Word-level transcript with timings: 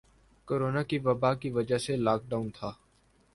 corona 0.47 0.81
کی 0.89 0.97
وبا 1.05 1.33
کی 1.41 1.49
وجہ 1.57 1.77
سے 1.85 1.95
لاک 1.97 2.21
ڈاؤن 2.29 2.49
تھا 2.57 2.71